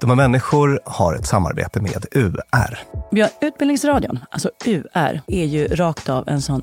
De 0.00 0.10
här 0.10 0.16
människor 0.16 0.80
har 0.84 1.14
ett 1.14 1.26
samarbete 1.26 1.80
med 1.80 2.06
UR. 2.12 2.78
Ja, 3.10 3.28
Utbildningsradion, 3.40 4.18
alltså 4.30 4.50
UR, 4.66 5.20
är 5.26 5.44
ju 5.44 5.66
rakt 5.66 6.08
av 6.08 6.28
en 6.28 6.42
sån 6.42 6.62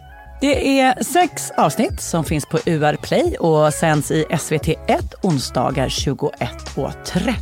Det 0.41 0.79
är 0.79 1.03
sex 1.03 1.51
avsnitt 1.57 2.01
som 2.01 2.23
finns 2.23 2.45
på 2.45 2.59
UR 2.65 2.95
Play 2.95 3.35
och 3.39 3.73
sänds 3.73 4.11
i 4.11 4.25
SVT1 4.25 5.13
onsdagar 5.23 5.87
21.30. 5.87 7.35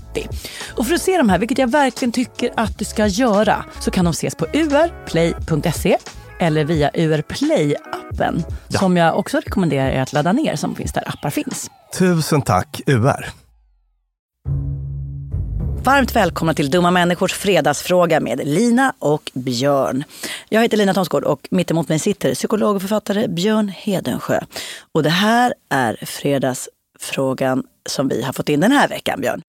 Och 0.78 0.88
för 0.88 0.96
att 0.96 1.02
se 1.02 1.18
de 1.18 1.30
här, 1.30 1.40
vilket 1.40 1.58
jag 1.58 1.72
verkligen 1.72 2.12
tycker 2.12 2.52
att 2.56 2.80
du 2.80 2.86
ska 2.86 3.08
göra, 3.08 3.66
så 3.80 3.92
kan 3.92 4.06
de 4.06 4.12
ses 4.12 4.36
på 4.36 4.46
urplay.se 4.46 5.98
eller 6.40 6.66
via 6.66 6.92
UR 6.94 7.22
Play-appen 7.22 8.44
ja. 8.68 8.80
som 8.80 8.98
jag 8.98 9.20
också 9.20 9.38
rekommenderar 9.38 9.90
er 9.90 10.02
att 10.02 10.14
ladda 10.14 10.32
ner 10.32 10.56
som 10.56 10.76
finns 10.76 10.94
där 10.94 11.10
appar 11.10 11.30
finns. 11.30 11.72
Tusen 11.98 12.42
tack 12.42 12.82
UR! 12.86 13.49
Varmt 15.84 16.16
välkomna 16.16 16.54
till 16.54 16.70
Dumma 16.70 16.92
människors 16.92 17.34
fredagsfråga 17.34 18.20
med 18.20 18.42
Lina 18.44 18.94
och 19.00 19.32
Björn. 19.34 20.04
Jag 20.50 20.62
heter 20.62 20.78
Lina 20.78 20.94
Thomsgård 20.94 21.24
och 21.24 21.48
mittemot 21.52 21.90
mig 21.90 22.00
sitter 22.00 22.34
psykolog 22.34 22.76
och 22.76 22.82
författare 22.82 23.28
Björn 23.28 23.70
Hedensjö. 23.70 24.40
Och 24.94 25.04
det 25.04 25.10
här 25.10 25.54
är 25.70 26.06
fredagsfrågan 26.06 27.64
som 27.90 28.08
vi 28.08 28.22
har 28.22 28.34
fått 28.34 28.50
in 28.50 28.60
den 28.60 28.72
här 28.72 28.88
veckan, 28.88 29.22
Björn. 29.22 29.42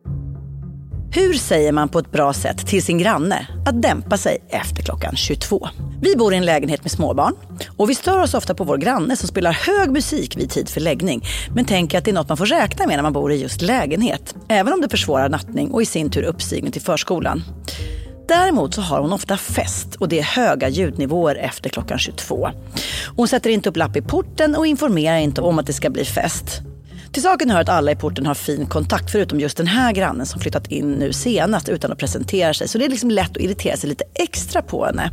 Hur 1.13 1.35
säger 1.35 1.73
man 1.73 1.89
på 1.89 1.99
ett 1.99 2.13
bra 2.13 2.33
sätt 2.33 2.67
till 2.67 2.83
sin 2.83 2.99
granne 2.99 3.47
att 3.67 3.83
dämpa 3.83 4.17
sig 4.17 4.39
efter 4.49 4.83
klockan 4.83 5.17
22? 5.17 5.69
Vi 6.03 6.17
bor 6.17 6.35
i 6.35 6.37
en 6.37 6.45
lägenhet 6.45 6.85
med 6.85 6.91
småbarn 6.91 7.35
och 7.77 7.91
vi 7.91 7.95
stör 7.95 8.23
oss 8.23 8.35
ofta 8.35 8.55
på 8.55 8.65
vår 8.65 8.77
granne 8.77 9.17
som 9.17 9.29
spelar 9.29 9.53
hög 9.53 9.91
musik 9.91 10.37
vid 10.37 10.51
tid 10.51 10.69
för 10.69 10.81
läggning. 10.81 11.25
Men 11.55 11.65
tänker 11.65 11.99
att 11.99 12.05
det 12.05 12.11
är 12.11 12.13
något 12.13 12.29
man 12.29 12.37
får 12.37 12.47
räkna 12.47 12.87
med 12.87 12.97
när 12.97 13.03
man 13.03 13.13
bor 13.13 13.33
i 13.33 13.43
just 13.43 13.63
lägenhet. 13.63 14.35
Även 14.49 14.73
om 14.73 14.81
det 14.81 14.89
försvårar 14.89 15.29
nattning 15.29 15.71
och 15.71 15.83
i 15.83 15.87
sin 15.87 16.11
tur 16.11 16.23
uppstigning 16.23 16.73
till 16.73 16.83
förskolan. 16.83 17.43
Däremot 18.29 18.75
så 18.75 18.81
har 18.81 19.01
hon 19.01 19.13
ofta 19.13 19.37
fest 19.37 19.95
och 19.95 20.09
det 20.09 20.19
är 20.19 20.23
höga 20.23 20.69
ljudnivåer 20.69 21.35
efter 21.35 21.71
klockan 21.71 21.99
22. 21.99 22.51
Hon 23.17 23.29
sätter 23.29 23.51
inte 23.51 23.69
upp 23.69 23.77
lapp 23.77 23.97
i 23.97 24.03
porten 24.03 24.57
och 24.57 24.67
informerar 24.67 25.19
inte 25.19 25.41
om 25.41 25.59
att 25.59 25.67
det 25.67 25.73
ska 25.73 25.91
bli 25.91 26.05
fest. 26.05 26.63
Till 27.13 27.23
saken 27.23 27.51
hör 27.51 27.61
att 27.61 27.69
alla 27.69 27.93
i 27.93 27.97
porten 27.97 28.27
har 28.27 28.35
fin 28.35 28.67
kontakt 28.67 29.11
förutom 29.11 29.41
just 29.41 29.57
den 29.57 29.67
här 29.67 29.93
grannen 29.93 30.27
som 30.27 30.41
flyttat 30.41 30.67
in 30.67 30.93
nu 30.93 31.13
senast 31.13 31.69
utan 31.69 31.93
att 31.93 31.99
presentera 31.99 32.55
sig. 32.55 32.69
Så 32.69 32.79
det 32.79 32.85
är 32.85 32.89
liksom 32.89 33.11
lätt 33.11 33.31
att 33.31 33.37
irritera 33.37 33.77
sig 33.77 33.89
lite 33.89 34.05
extra 34.15 34.63
på 34.63 34.85
henne. 34.85 35.11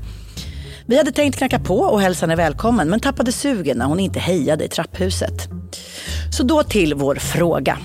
Vi 0.85 0.97
hade 0.97 1.11
tänkt 1.11 1.37
knacka 1.37 1.59
på 1.59 1.79
och 1.79 2.01
hälsa 2.01 2.25
henne 2.25 2.35
välkommen 2.35 2.89
men 2.89 2.99
tappade 2.99 3.31
sugen 3.31 3.77
när 3.77 3.85
hon 3.85 3.99
inte 3.99 4.19
hejade 4.19 4.65
i 4.65 4.67
trapphuset. 4.67 5.49
Så 6.37 6.43
då 6.43 6.63
till 6.63 6.93
vår 6.93 7.15
fråga. 7.15 7.77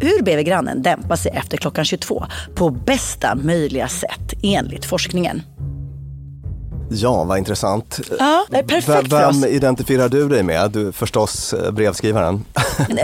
Hur 0.00 0.22
ber 0.22 0.36
vi 0.36 0.44
grannen 0.44 0.82
dämpa 0.82 1.16
sig 1.16 1.32
efter 1.34 1.56
klockan 1.56 1.84
22 1.84 2.24
på 2.54 2.70
bästa 2.70 3.34
möjliga 3.34 3.88
sätt 3.88 4.34
enligt 4.42 4.84
forskningen? 4.84 5.42
Ja, 6.92 7.24
vad 7.24 7.38
intressant. 7.38 8.00
Ja, 8.18 8.46
perfekt 8.50 9.12
Vem 9.12 9.44
identifierar 9.44 10.08
du 10.08 10.28
dig 10.28 10.42
med? 10.42 10.70
Du 10.70 10.92
förstås 10.92 11.52
eh, 11.52 11.70
brevskrivaren. 11.70 12.44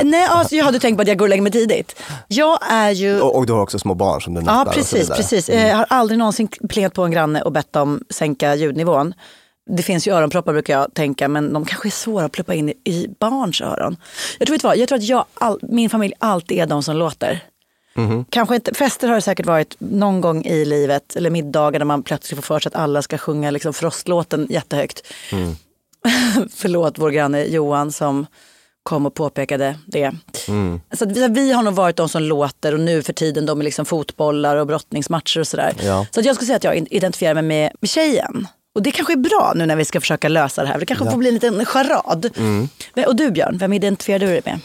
Nej, 0.03 0.27
alltså, 0.31 0.56
jag 0.56 0.65
hade 0.65 0.79
tänkt 0.79 0.97
på 0.97 1.03
att 1.03 1.09
jag 1.09 1.19
går 1.19 1.25
och 1.25 1.31
lägger 1.31 1.43
mig 1.43 1.53
tidigt. 1.53 2.03
Jag 2.29 2.59
är 2.71 2.91
ju... 2.91 3.21
och, 3.21 3.37
och 3.37 3.47
du 3.47 3.53
har 3.53 3.61
också 3.61 3.79
små 3.79 3.94
barn 3.94 4.23
som 4.23 4.35
du 4.35 4.41
nattar 4.41 4.67
Ja, 4.67 4.73
precis. 4.73 5.09
precis. 5.09 5.49
Jag 5.49 5.77
har 5.77 5.87
aldrig 5.88 6.19
någonsin 6.19 6.49
plingat 6.69 6.94
på 6.94 7.03
en 7.05 7.11
granne 7.11 7.43
och 7.43 7.53
bett 7.53 7.73
dem 7.73 8.00
sänka 8.11 8.55
ljudnivån. 8.55 9.15
Det 9.71 9.83
finns 9.83 10.09
ju 10.09 10.12
öronproppar 10.15 10.53
brukar 10.53 10.79
jag 10.79 10.94
tänka, 10.94 11.29
men 11.29 11.53
de 11.53 11.65
kanske 11.65 11.88
är 11.88 11.91
svåra 11.91 12.25
att 12.25 12.33
pluppa 12.33 12.55
in 12.55 12.69
i, 12.69 12.75
i 12.85 13.09
barns 13.21 13.61
öron. 13.61 13.97
Jag 14.38 14.47
tror, 14.47 14.55
vet 14.55 14.65
vad, 14.65 14.77
jag 14.77 14.88
tror 14.88 14.99
att 14.99 15.05
jag, 15.05 15.25
all, 15.35 15.59
min 15.62 15.91
familj 15.91 16.15
alltid 16.19 16.59
är 16.59 16.67
de 16.67 16.83
som 16.83 16.97
låter. 16.97 17.43
Kanske 18.31 18.55
inte, 18.55 18.75
fester 18.75 19.09
har 19.09 19.15
det 19.15 19.21
säkert 19.21 19.47
varit 19.47 19.77
någon 19.79 20.21
gång 20.21 20.45
i 20.45 20.65
livet, 20.65 21.17
eller 21.17 21.31
middagar 21.31 21.79
där 21.79 21.87
man 21.87 22.03
plötsligt 22.03 22.37
får 22.37 22.43
för 22.43 22.61
sig 22.61 22.71
att 22.71 22.77
alla 22.77 23.03
ska 23.03 23.19
sjunga 23.19 23.51
liksom 23.51 23.73
frostlåten 23.73 24.47
jättehögt. 24.51 25.03
Förlåt 26.55 26.99
vår 26.99 27.11
granne 27.11 27.45
Johan 27.45 27.93
som 27.93 28.27
kom 28.83 29.07
och 29.07 29.15
påpekade 29.15 29.79
det. 29.87 30.15
Så 30.93 31.05
att 31.05 31.13
vi, 31.13 31.29
vi 31.29 31.53
har 31.53 31.63
nog 31.63 31.75
varit 31.75 31.97
de 31.97 32.09
som 32.09 32.23
låter 32.23 32.75
och 32.75 32.81
nu 32.81 33.03
för 33.03 33.13
tiden 33.13 33.47
de 33.47 33.61
är 33.61 33.65
liksom 33.65 33.85
fotbollar 33.85 34.57
och 34.57 34.67
brottningsmatcher 34.67 35.41
och 35.41 35.47
sådär. 35.47 35.75
Ja. 35.81 36.07
Så 36.11 36.21
jag 36.21 36.35
skulle 36.35 36.47
säga 36.47 36.57
att 36.57 36.65
jag 36.65 36.87
identifierar 36.91 37.35
mig 37.35 37.43
med, 37.43 37.73
med 37.81 37.91
tjejen. 37.91 38.47
Och 38.75 38.83
det 38.83 38.91
kanske 38.91 39.13
är 39.13 39.17
bra 39.17 39.53
nu 39.57 39.67
när 39.67 39.77
vi 39.77 39.85
ska 39.85 40.01
försöka 40.01 40.29
lösa 40.29 40.63
det 40.63 40.69
här. 40.69 40.79
Det 40.79 40.87
kanske 40.87 41.11
får 41.11 41.19
bli 41.19 41.29
en 41.29 41.35
liten 41.35 41.65
charad. 41.65 42.31
Och 43.07 43.17
du 43.17 43.31
Björn, 43.31 43.59
vem 43.59 43.73
identifierar 43.73 44.19
du 44.19 44.27
dig 44.27 44.43
med? 44.45 44.61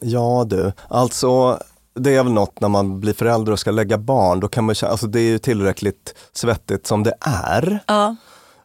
Ja 0.00 0.46
du, 0.46 0.72
alltså 0.88 1.60
det 1.96 2.16
är 2.16 2.22
väl 2.22 2.32
något 2.32 2.60
när 2.60 2.68
man 2.68 3.00
blir 3.00 3.12
förälder 3.12 3.52
och 3.52 3.58
ska 3.58 3.70
lägga 3.70 3.98
barn, 3.98 4.40
då 4.40 4.48
kan 4.48 4.64
man 4.64 4.74
känna, 4.74 4.90
alltså 4.92 5.06
det 5.06 5.20
är 5.20 5.28
ju 5.28 5.38
tillräckligt 5.38 6.14
svettigt 6.32 6.86
som 6.86 7.02
det 7.02 7.14
är. 7.20 7.78
Ja. 7.86 8.16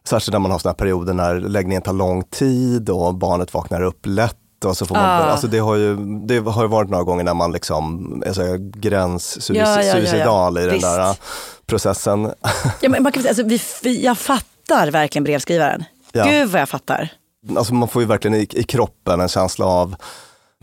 Särskilt 0.04 0.32
när 0.32 0.38
man 0.38 0.50
har 0.50 0.58
sådana 0.58 0.72
här 0.72 0.78
perioder 0.78 1.12
när 1.14 1.34
läggningen 1.40 1.82
tar 1.82 1.92
lång 1.92 2.22
tid 2.24 2.90
och 2.90 3.14
barnet 3.14 3.54
vaknar 3.54 3.82
upp 3.82 4.00
lätt. 4.06 4.36
Och 4.64 4.76
så 4.76 4.86
får 4.86 4.94
man, 4.94 5.04
Ah. 5.04 5.08
alltså 5.24 5.46
det, 5.46 5.58
har 5.58 5.76
ju, 5.76 5.96
det 6.26 6.38
har 6.38 6.62
ju 6.62 6.68
varit 6.68 6.90
några 6.90 7.04
gånger 7.04 7.24
när 7.24 7.34
man 7.34 7.52
liksom 7.52 8.22
är 8.26 8.32
så 8.32 8.42
här 8.42 8.48
Ja, 8.48 8.56
ja, 8.56 8.60
ja, 8.60 8.72
ja. 8.72 8.80
gränssuicidal 8.80 10.58
i 10.58 10.60
den 10.60 10.70
Visst. 10.70 10.82
där 10.86 11.00
äh, 11.10 11.14
processen. 11.66 12.32
Ja, 12.80 12.88
men 12.88 13.02
man 13.02 13.12
kan, 13.12 13.26
alltså, 13.28 13.42
vi, 13.42 13.60
vi, 13.82 14.04
jag 14.04 14.18
fattar 14.18 14.90
verkligen 14.90 15.24
brevskrivaren. 15.24 15.84
Ja. 16.12 16.24
Gud 16.24 16.48
vad 16.48 16.60
jag 16.60 16.68
fattar. 16.68 17.08
Alltså 17.56 17.74
man 17.74 17.88
får 17.88 18.02
ju 18.02 18.08
verkligen 18.08 18.34
i, 18.34 18.46
i 18.50 18.62
kroppen 18.62 19.20
en 19.20 19.28
känsla 19.28 19.66
av 19.66 19.94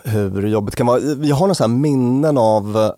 hur 0.03 0.47
jobbigt 0.47 0.75
kan 0.75 0.87
vara. 0.87 0.99
Jag 1.01 1.35
har 1.35 1.47
några 1.47 1.67
minnen 1.67 2.37
av 2.37 2.91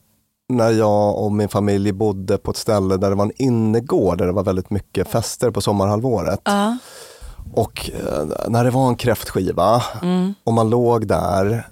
när 0.50 0.71
jag 0.71 1.24
och 1.24 1.31
min 1.31 1.50
familj 1.50 1.92
bodde 1.92 2.38
på 2.38 2.51
ett 2.51 2.57
ställe 2.57 2.98
där 2.98 3.09
det 3.09 3.15
var 3.15 3.25
en 3.25 3.42
innergård 3.42 4.18
där 4.18 4.25
det 4.25 4.31
var 4.31 4.44
väldigt 4.44 4.69
mycket 4.69 5.07
fester 5.07 5.51
på 5.51 5.62
sommarhalvåret. 5.62 6.42
Ja. 6.44 6.77
Och 7.53 7.89
eh, 7.94 8.50
när 8.50 8.63
det 8.63 8.69
var 8.69 8.88
en 8.88 8.95
kräftskiva 8.95 9.83
och 10.44 10.53
man 10.53 10.69
låg 10.69 11.07
där 11.07 11.68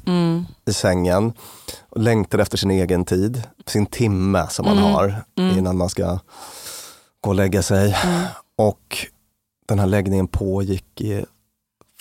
i 0.65 0.73
sängen 0.73 1.33
och 1.89 2.01
längtade 2.01 2.43
efter 2.43 2.57
sin 2.57 2.71
egen 2.71 3.05
tid, 3.05 3.43
sin 3.67 3.85
timme 3.85 4.47
som 4.49 4.65
man 4.65 4.77
har 4.77 5.23
innan 5.35 5.77
man 5.77 5.89
ska 5.89 6.19
gå 7.21 7.29
och 7.29 7.35
lägga 7.35 7.61
sig. 7.61 7.95
Och 8.57 8.97
den 9.67 9.79
här 9.79 9.87
läggningen 9.87 10.27
pågick 10.27 11.01
i 11.01 11.25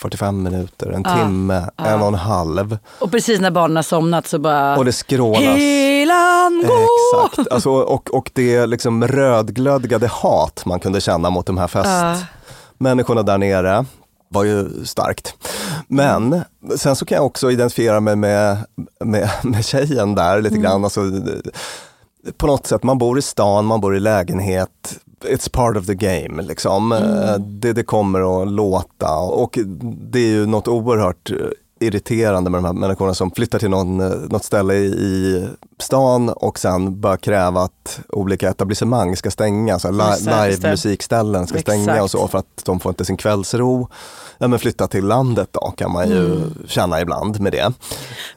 45 0.01 0.43
minuter, 0.43 0.91
en 0.91 1.03
timme, 1.03 1.69
en 1.77 2.01
och 2.01 2.07
en 2.07 2.13
halv. 2.13 2.77
Och 2.99 3.11
precis 3.11 3.39
när 3.39 3.51
barnen 3.51 3.75
har 3.75 3.83
somnat 3.83 4.27
så 4.27 4.39
bara... 4.39 4.77
Och 4.77 4.85
det 4.85 4.91
skrålas. 4.91 5.41
Helan 5.41 6.63
gå! 6.67 6.73
Exakt, 6.73 7.51
alltså, 7.51 7.69
och, 7.69 8.13
och 8.13 8.31
det 8.33 8.65
liksom 8.65 9.07
rödglödgade 9.07 10.07
hat 10.07 10.65
man 10.65 10.79
kunde 10.79 11.01
känna 11.01 11.29
mot 11.29 11.45
de 11.45 11.57
här 11.57 11.67
festmänniskorna 11.67 13.23
där 13.23 13.37
nere 13.37 13.85
var 14.29 14.43
ju 14.43 14.85
starkt. 14.85 15.33
Men 15.87 16.43
sen 16.77 16.95
så 16.95 17.05
kan 17.05 17.15
jag 17.15 17.25
också 17.25 17.51
identifiera 17.51 17.99
mig 17.99 18.15
med, 18.15 18.57
med, 19.03 19.29
med 19.43 19.65
tjejen 19.65 20.15
där 20.15 20.41
lite 20.41 20.57
grann. 20.57 20.83
Alltså, 20.83 21.01
på 22.37 22.47
något 22.47 22.67
sätt, 22.67 22.83
man 22.83 22.97
bor 22.97 23.19
i 23.19 23.21
stan, 23.21 23.65
man 23.65 23.81
bor 23.81 23.95
i 23.95 23.99
lägenhet. 23.99 24.99
It's 25.23 25.49
part 25.51 25.77
of 25.77 25.85
the 25.85 25.95
game. 25.95 26.41
Liksom. 26.41 26.91
Eh, 26.91 27.35
Det, 27.39 27.73
det 27.73 27.83
kommer 27.83 28.41
att 28.43 28.47
låta 28.51 29.15
och 29.17 29.59
det 30.11 30.19
är 30.19 30.27
ju 30.27 30.45
något 30.45 30.67
oerhört 30.67 31.31
eh, 31.31 31.35
irriterande 31.81 32.49
med 32.49 32.57
de 32.57 32.65
här 32.65 32.73
människorna 32.73 33.13
som 33.13 33.31
flyttar 33.31 33.59
till 33.59 33.69
någon, 33.69 33.99
eh, 33.99 34.07
något 34.29 34.43
ställe 34.43 34.73
i, 34.73 35.47
stan 35.79 36.29
och 36.29 36.59
sen 36.59 37.01
börjar 37.01 37.17
kräva 37.17 37.61
att 37.61 37.99
olika 38.09 38.49
etablissemang 38.49 39.15
ska 39.15 39.31
stänga, 39.31 39.79
så 39.79 39.91
live-musikställen 39.91 41.47
ska 41.47 41.59
stänga 41.59 41.81
Exakt. 41.83 42.01
och 42.03 42.11
så 42.11 42.27
för 42.27 42.37
att 42.37 42.61
de 42.65 42.79
får 42.79 42.89
inte 42.89 43.05
sin 43.05 43.17
kvällsro. 43.17 43.89
Ja, 44.37 44.47
men 44.47 44.59
flytta 44.59 44.87
till 44.87 45.05
landet 45.05 45.49
då 45.51 45.73
kan 45.77 45.91
man 45.91 46.09
ju 46.09 46.25
Mm. 46.25 46.53
känna 46.67 47.01
ibland 47.01 47.39
med 47.39 47.51
det. 47.51 47.63
Får 47.63 47.73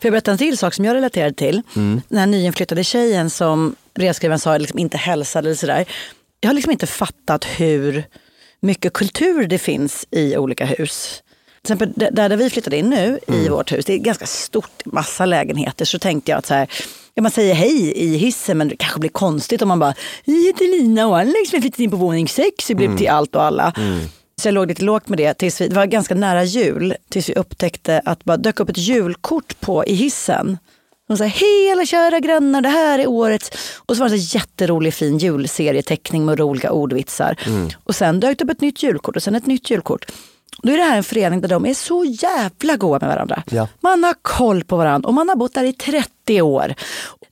jag 0.00 0.12
berätta 0.12 0.30
en 0.30 0.38
till 0.38 0.58
sak 0.58 0.74
som 0.74 0.84
jag 0.84 0.94
relaterade 0.94 1.34
till? 1.34 1.62
Den 2.08 2.18
här 2.18 2.26
nyinflyttade 2.26 2.84
tjejen 2.84 3.30
som 3.30 3.74
brevskrivaren 3.94 4.38
sa 4.38 4.58
liksom 4.58 4.78
inte 4.78 4.96
hälsade 4.96 5.48
eller 5.48 5.56
sådär. 5.56 5.84
Jag 6.44 6.48
har 6.48 6.54
liksom 6.54 6.72
inte 6.72 6.86
fattat 6.86 7.44
hur 7.44 8.04
mycket 8.60 8.92
kultur 8.92 9.46
det 9.46 9.58
finns 9.58 10.06
i 10.10 10.36
olika 10.36 10.64
hus. 10.64 11.22
Till 11.62 11.72
exempel 11.72 11.92
där 12.12 12.28
där 12.28 12.36
vi 12.36 12.50
flyttade 12.50 12.76
in 12.76 12.90
nu 12.90 13.18
i 13.28 13.48
vårt 13.48 13.72
hus, 13.72 13.84
det 13.84 13.92
är 13.92 13.98
ganska 13.98 14.26
stort, 14.26 14.84
massa 14.84 15.26
lägenheter. 15.26 15.84
Så 15.84 15.98
tänkte 15.98 16.30
jag 16.30 16.38
att 16.38 16.46
så 16.46 16.54
här, 16.54 16.68
ja, 17.14 17.22
man 17.22 17.30
säger 17.30 17.54
hej 17.54 17.92
i 17.96 18.16
hissen 18.16 18.58
men 18.58 18.68
det 18.68 18.76
kanske 18.76 19.00
blir 19.00 19.10
konstigt 19.10 19.62
om 19.62 19.68
man 19.68 19.78
bara, 19.78 19.94
vi 20.24 20.46
heter 20.46 20.64
Lina 20.64 21.06
och 21.06 21.18
Alex, 21.18 21.52
vi 21.52 21.56
har 21.56 21.60
flyttat 21.60 21.80
in 21.80 21.90
på 21.90 21.96
våning 21.96 22.28
sex, 22.28 22.66
det 22.66 22.74
blev 22.74 22.96
till 22.98 23.08
allt 23.08 23.34
och 23.34 23.42
alla. 23.42 23.72
Så 24.40 24.48
jag 24.48 24.54
låg 24.54 24.68
lite 24.68 24.84
lågt 24.84 25.08
med 25.08 25.18
det 25.18 25.34
tills 25.34 25.60
vi, 25.60 25.68
det 25.68 25.74
var 25.74 25.86
ganska 25.86 26.14
nära 26.14 26.44
jul, 26.44 26.94
tills 27.10 27.28
vi 27.28 27.34
upptäckte 27.34 28.02
att 28.04 28.18
det 28.18 28.24
bara 28.24 28.36
dök 28.36 28.60
upp 28.60 28.68
ett 28.68 28.78
julkort 28.78 29.60
på 29.60 29.84
i 29.86 29.94
hissen. 29.94 30.58
De 31.12 31.18
sa 31.18 31.24
hela 31.24 31.86
kära 31.86 32.20
grannar, 32.20 32.60
det 32.60 32.68
här 32.68 32.98
är 32.98 33.06
årets. 33.06 33.50
Och 33.76 33.96
så 33.96 34.02
var 34.02 34.08
det 34.08 34.14
en 34.14 34.20
jätterolig 34.20 34.94
fin 34.94 35.18
julserieteckning 35.18 36.24
med 36.24 36.38
roliga 36.38 36.70
ordvitsar. 36.70 37.36
Och 37.84 37.94
sen 37.94 38.20
dök 38.20 38.38
det 38.38 38.44
upp 38.44 38.50
ett 38.50 38.60
nytt 38.60 38.82
julkort 38.82 39.16
och 39.16 39.22
sen 39.22 39.34
ett 39.34 39.46
nytt 39.46 39.70
julkort. 39.70 40.12
Då 40.62 40.72
är 40.72 40.76
det 40.76 40.82
här 40.82 40.96
en 40.96 41.04
förening 41.04 41.40
där 41.40 41.48
de 41.48 41.66
är 41.66 41.74
så 41.74 42.04
jävla 42.04 42.76
goa 42.76 42.98
med 42.98 43.08
varandra. 43.08 43.42
Ja. 43.50 43.68
Man 43.80 44.04
har 44.04 44.14
koll 44.22 44.64
på 44.64 44.76
varandra 44.76 45.08
och 45.08 45.14
man 45.14 45.28
har 45.28 45.36
bott 45.36 45.54
där 45.54 45.64
i 45.64 45.72
30 45.72 46.42
år. 46.42 46.74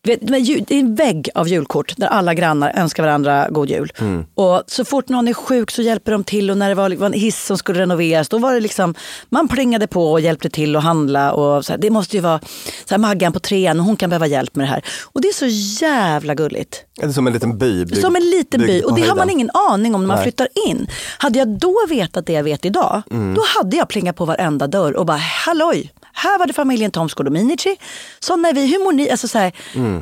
Vet, 0.02 0.26
Det 0.26 0.36
är 0.36 0.72
en 0.72 0.94
vägg 0.94 1.28
av 1.34 1.48
julkort 1.48 1.94
där 1.96 2.06
alla 2.06 2.34
grannar 2.34 2.72
önskar 2.76 3.02
varandra 3.02 3.46
god 3.50 3.70
jul. 3.70 3.92
Och 4.34 4.62
så 4.66 4.84
fort 4.84 5.08
någon 5.08 5.28
är 5.28 5.34
sjuk 5.34 5.70
så 5.70 5.82
hjälper 5.82 6.12
de 6.12 6.24
till 6.24 6.50
och 6.50 6.58
när 6.58 6.68
det 6.68 6.74
var 6.74 7.06
en 7.06 7.12
hiss 7.12 7.44
som 7.46 7.58
skulle 7.58 7.80
renoveras 7.80 8.28
då 8.28 8.38
var 8.38 8.54
det 8.54 8.60
liksom, 8.60 8.94
man 9.28 9.48
plingade 9.48 9.86
på 9.86 10.12
och 10.12 10.20
hjälpte 10.20 10.50
till 10.50 10.76
att 10.76 10.82
handla. 10.82 11.32
Och 11.32 11.64
så 11.64 11.72
här, 11.72 11.78
det 11.78 11.90
måste 11.90 12.16
ju 12.16 12.22
vara 12.22 12.38
så 12.84 12.94
här, 12.94 12.98
Maggan 12.98 13.32
på 13.32 13.40
trean, 13.40 13.80
hon 13.80 13.96
kan 13.96 14.10
behöva 14.10 14.26
hjälp 14.26 14.56
med 14.56 14.66
det 14.66 14.70
här. 14.70 14.82
Och 15.12 15.20
det 15.20 15.28
är 15.28 15.32
så 15.32 15.46
jävla 15.84 16.34
gulligt. 16.34 16.84
Det 16.96 17.06
är 17.06 17.12
som 17.12 17.26
en 17.26 17.32
liten 17.32 17.58
by. 17.58 17.84
byggd- 17.84 18.00
Som 18.00 18.16
en 18.16 18.22
liten 18.30 18.60
by. 18.60 18.82
Och 18.82 18.94
det 18.94 19.02
har 19.08 19.16
man 19.16 19.30
ingen 19.30 19.50
aning 19.70 19.94
om 19.94 20.00
när 20.00 20.08
man 20.08 20.16
Nej. 20.16 20.24
flyttar 20.24 20.48
in. 20.68 20.86
Hade 21.18 21.38
jag 21.38 21.48
då 21.48 21.74
vetat 21.88 22.26
det 22.26 22.32
jag 22.32 22.42
vet 22.44 22.64
idag, 22.64 23.02
då 23.10 23.42
hade 23.58 23.76
jag 23.76 23.88
plingat 23.88 24.16
på 24.16 24.24
varenda 24.24 24.66
dörr 24.66 24.96
och 24.96 25.06
bara 25.06 25.16
halloj. 25.16 25.92
Här 26.12 26.38
var 26.38 26.46
det 26.46 26.52
familjen 26.52 26.90
Thomsgård 26.90 27.26
och 27.26 27.32
Minichi. 27.32 27.76
Sådana 28.20 28.48
är 28.48 28.52
vi. 28.54 28.66
Hur 28.66 28.84
mår 28.84 28.92
ni? 28.92 29.10
Alltså 29.10 29.28
så 29.28 29.38
här, 29.38 29.52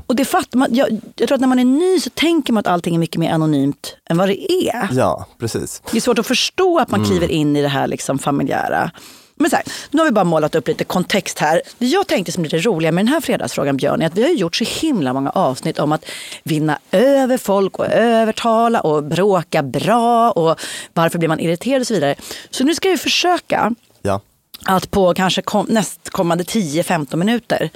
Och 0.06 0.16
det 0.16 0.24
fattar 0.24 0.58
man. 0.58 0.74
Jag, 0.74 1.00
jag 1.16 1.28
tror 1.28 1.34
att 1.34 1.40
när 1.40 1.48
man 1.48 1.58
är 1.58 1.64
ny 1.64 2.00
så 2.00 2.10
tänker 2.10 2.52
man 2.52 2.60
att 2.60 2.66
allting 2.66 2.94
är 2.94 2.98
mycket 2.98 3.20
mer 3.20 3.32
anonymt 3.32 3.96
än 4.10 4.16
vad 4.16 4.28
det 4.28 4.52
är. 4.52 4.88
Ja, 4.92 5.26
precis. 5.38 5.82
Det 5.90 5.96
är 5.96 6.00
svårt 6.00 6.18
att 6.18 6.26
förstå 6.26 6.78
att 6.78 6.90
man 6.90 7.04
kliver 7.04 7.28
in 7.30 7.56
i 7.56 7.62
det 7.62 7.68
här 7.68 7.86
liksom 7.86 8.18
familjära. 8.18 8.90
Men 9.38 9.50
så 9.50 9.56
här, 9.56 9.64
nu 9.90 9.98
har 9.98 10.04
vi 10.06 10.10
bara 10.12 10.24
målat 10.24 10.54
upp 10.54 10.68
lite 10.68 10.84
kontext 10.84 11.38
här. 11.38 11.62
Det 11.78 11.86
jag 11.86 12.06
tänkte 12.06 12.32
som 12.32 12.42
lite 12.44 12.58
roliga 12.58 12.92
med 12.92 13.04
den 13.04 13.12
här 13.12 13.20
fredagsfrågan 13.20 13.76
Björn 13.76 14.02
är 14.02 14.06
att 14.06 14.14
vi 14.16 14.22
har 14.22 14.30
gjort 14.30 14.56
så 14.56 14.64
himla 14.64 15.12
många 15.12 15.30
avsnitt 15.30 15.78
om 15.78 15.92
att 15.92 16.04
vinna 16.44 16.78
över 16.92 17.38
folk 17.38 17.78
och 17.78 17.86
övertala 17.86 18.80
och 18.80 19.04
bråka 19.04 19.62
bra 19.62 20.30
och 20.30 20.60
varför 20.94 21.18
blir 21.18 21.28
man 21.28 21.40
irriterad 21.40 21.80
och 21.80 21.86
så 21.86 21.94
vidare. 21.94 22.14
Så 22.50 22.64
nu 22.64 22.74
ska 22.74 22.88
vi 22.88 22.98
försöka 22.98 23.74
Ja. 24.02 24.20
att 24.64 24.90
på 24.90 25.14
kanske 25.14 25.42
kom, 25.42 25.66
nästkommande 25.68 26.44
10-15 26.44 27.16
minuter 27.16 27.70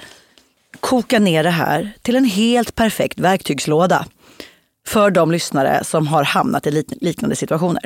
koka 0.79 1.19
ner 1.19 1.43
det 1.43 1.49
här 1.49 1.91
till 2.01 2.15
en 2.15 2.25
helt 2.25 2.75
perfekt 2.75 3.19
verktygslåda 3.19 4.05
för 4.87 5.11
de 5.11 5.31
lyssnare 5.31 5.83
som 5.83 6.07
har 6.07 6.23
hamnat 6.23 6.67
i 6.67 6.71
lik- 6.71 6.93
liknande 7.01 7.35
situationer. 7.35 7.81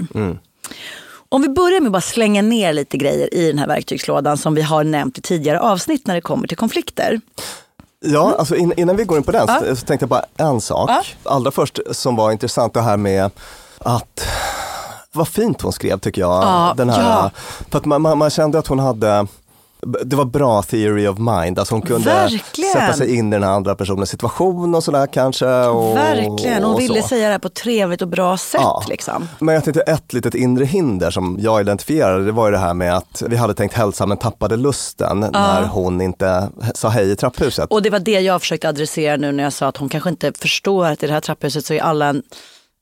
Om 1.29 1.41
vi 1.41 1.49
börjar 1.49 1.79
med 1.81 1.87
att 1.87 1.93
bara 1.93 2.01
slänga 2.01 2.41
ner 2.41 2.73
lite 2.73 2.97
grejer 2.97 3.33
i 3.33 3.47
den 3.47 3.59
här 3.59 3.67
verktygslådan 3.67 4.37
som 4.37 4.55
vi 4.55 4.61
har 4.61 4.83
nämnt 4.83 5.17
i 5.17 5.21
tidigare 5.21 5.59
avsnitt 5.59 6.07
när 6.07 6.15
det 6.15 6.21
kommer 6.21 6.47
till 6.47 6.57
konflikter. 6.57 7.21
Ja, 7.99 8.35
alltså 8.39 8.55
in, 8.55 8.73
innan 8.77 8.95
vi 8.95 9.03
går 9.03 9.17
in 9.17 9.23
på 9.23 9.31
den 9.31 9.45
Ja. 9.47 9.75
så, 9.75 9.85
tänkte 9.85 10.03
jag 10.03 10.09
bara 10.09 10.25
en 10.37 10.61
sak. 10.61 10.89
Ja. 10.89 11.01
Allra 11.23 11.51
först 11.51 11.79
som 11.91 12.15
var 12.15 12.31
intressant 12.31 12.73
det 12.73 12.81
här 12.81 12.97
med 12.97 13.31
att 13.77 14.25
vad 15.11 15.27
fint 15.27 15.61
hon 15.61 15.73
skrev 15.73 15.99
tycker 15.99 16.21
jag. 16.21 16.43
Ja, 16.43 16.73
den 16.77 16.89
här. 16.89 17.31
För 17.69 17.77
att 17.77 17.85
man, 17.85 18.01
man, 18.01 18.17
man 18.17 18.29
kände 18.29 18.59
att 18.59 18.67
hon 18.67 18.79
hade 18.79 19.27
det 20.05 20.15
var 20.15 20.25
bra 20.25 20.61
theory 20.61 21.07
of 21.07 21.17
mind, 21.17 21.59
alltså 21.59 21.75
hon 21.75 21.81
kunde 21.81 22.09
Verkligen. 22.09 22.71
sätta 22.73 22.93
sig 22.93 23.15
in 23.15 23.33
i 23.33 23.35
den 23.35 23.43
andra 23.43 23.75
personens 23.75 24.09
situation 24.09 24.75
och 24.75 24.83
sådär 24.83 25.07
kanske. 25.07 25.45
Och, 25.65 25.95
Verkligen, 25.97 26.63
hon 26.63 26.73
och 26.73 26.79
ville 26.79 27.01
så. 27.01 27.07
säga 27.07 27.25
det 27.25 27.31
här 27.31 27.39
på 27.39 27.47
ett 27.47 27.53
trevligt 27.53 28.01
och 28.01 28.07
bra 28.07 28.37
sätt. 28.37 28.61
Ja. 28.63 28.83
Liksom. 28.89 29.29
Men 29.39 29.55
jag 29.55 29.63
tänkte 29.63 29.81
ett 29.81 30.13
litet 30.13 30.35
inre 30.35 30.65
hinder 30.65 31.11
som 31.11 31.37
jag 31.39 31.61
identifierade, 31.61 32.25
det 32.25 32.31
var 32.31 32.45
ju 32.47 32.51
det 32.51 32.57
här 32.57 32.73
med 32.73 32.97
att 32.97 33.23
vi 33.27 33.35
hade 33.35 33.53
tänkt 33.53 33.73
hälsa 33.75 34.05
men 34.05 34.17
tappade 34.17 34.57
lusten 34.57 35.19
när 35.19 35.63
hon 35.63 36.01
inte 36.01 36.49
sa 36.73 36.89
hej 36.89 37.11
i 37.11 37.15
trapphuset. 37.15 37.71
Och 37.71 37.81
det 37.81 37.89
var 37.89 37.99
det 37.99 38.19
jag 38.19 38.41
försökte 38.41 38.69
adressera 38.69 39.17
nu 39.17 39.31
när 39.31 39.43
jag 39.43 39.53
sa 39.53 39.67
att 39.67 39.77
hon 39.77 39.89
kanske 39.89 40.09
inte 40.09 40.31
förstår 40.33 40.85
att 40.85 41.03
i 41.03 41.07
det 41.07 41.13
här 41.13 41.21
trapphuset 41.21 41.65
så 41.65 41.73
är 41.73 41.81
alla 41.81 42.07
en, 42.07 42.23